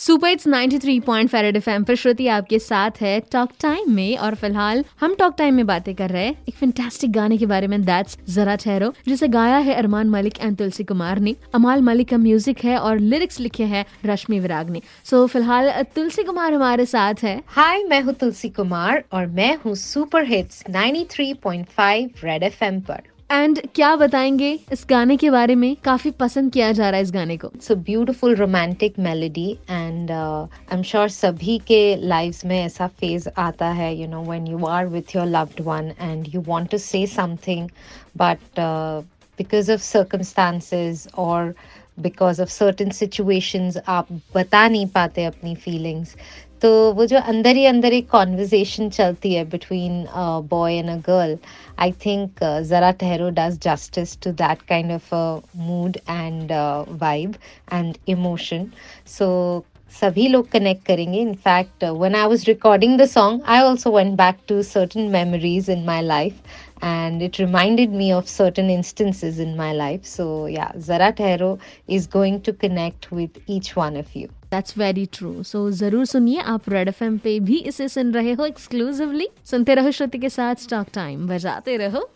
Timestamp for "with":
34.86-35.14, 73.12-73.36